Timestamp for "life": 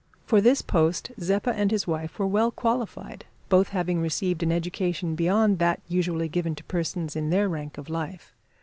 7.87-8.33